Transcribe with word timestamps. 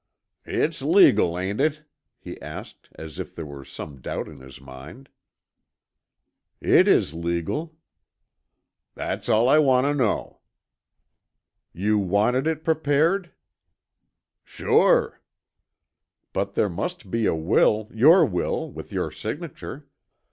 "It's 0.47 0.81
legal, 0.81 1.37
ain't 1.37 1.61
it?" 1.61 1.83
he 2.17 2.41
asked 2.41 2.89
as 2.95 3.19
if 3.19 3.35
there 3.35 3.45
were 3.45 3.63
some 3.63 4.01
doubt 4.01 4.27
in 4.27 4.39
his 4.39 4.59
mind. 4.59 5.09
"It 6.59 6.87
is 6.87 7.13
legal." 7.13 7.75
"That's 8.95 9.29
all 9.29 9.47
I 9.47 9.59
want 9.59 9.85
tuh 9.85 9.93
know." 9.93 10.39
"You 11.71 11.99
wanted 11.99 12.47
it 12.47 12.63
prepared?" 12.63 13.31
"Sure." 14.43 15.21
"But 16.33 16.55
there 16.55 16.67
must 16.67 17.11
be 17.11 17.27
a 17.27 17.35
will, 17.35 17.87
your 17.93 18.25
will, 18.25 18.71
with 18.71 18.91
your 18.91 19.11
signature. 19.11 19.85